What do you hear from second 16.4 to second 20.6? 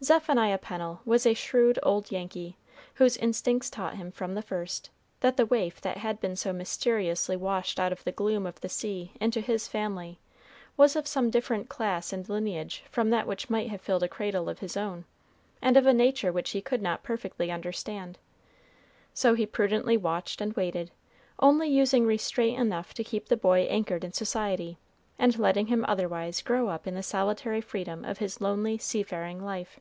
he could not perfectly understand. So he prudently watched and